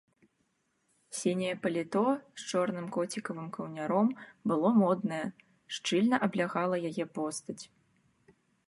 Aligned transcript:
Сіняе 1.17 1.51
паліто 1.65 2.01
з 2.07 2.41
чорным 2.53 2.87
коцікавым 2.95 3.47
каўняром 3.59 4.07
было 4.53 4.75
моднае, 4.81 5.23
шчыльна 5.77 6.15
аблягала 6.31 6.75
яе 6.93 7.05
постаць. 7.21 7.63